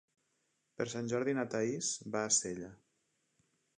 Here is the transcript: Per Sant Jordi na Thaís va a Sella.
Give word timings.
Per 0.79 0.87
Sant 0.93 1.11
Jordi 1.11 1.35
na 1.39 1.45
Thaís 1.51 1.91
va 2.17 2.25
a 2.25 2.33
Sella. 2.39 2.71